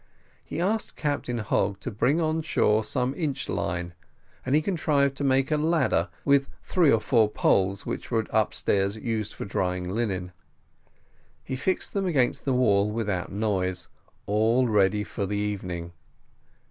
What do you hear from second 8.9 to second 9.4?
used